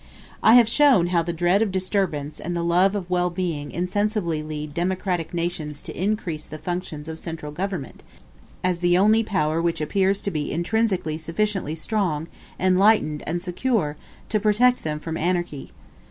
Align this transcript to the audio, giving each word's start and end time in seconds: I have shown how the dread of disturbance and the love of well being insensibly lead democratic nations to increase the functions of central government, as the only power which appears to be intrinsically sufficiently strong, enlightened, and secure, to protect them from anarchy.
I 0.41 0.55
have 0.55 0.67
shown 0.67 1.09
how 1.13 1.21
the 1.21 1.31
dread 1.31 1.61
of 1.61 1.71
disturbance 1.71 2.39
and 2.39 2.55
the 2.55 2.63
love 2.63 2.95
of 2.95 3.07
well 3.07 3.29
being 3.29 3.69
insensibly 3.69 4.41
lead 4.41 4.73
democratic 4.73 5.31
nations 5.31 5.79
to 5.83 5.95
increase 5.95 6.43
the 6.43 6.57
functions 6.57 7.07
of 7.07 7.19
central 7.19 7.51
government, 7.51 8.01
as 8.63 8.79
the 8.79 8.97
only 8.97 9.21
power 9.21 9.61
which 9.61 9.79
appears 9.79 10.19
to 10.23 10.31
be 10.31 10.51
intrinsically 10.51 11.19
sufficiently 11.19 11.75
strong, 11.75 12.27
enlightened, 12.59 13.21
and 13.27 13.43
secure, 13.43 13.95
to 14.29 14.39
protect 14.39 14.83
them 14.83 14.99
from 14.99 15.17
anarchy. 15.17 15.71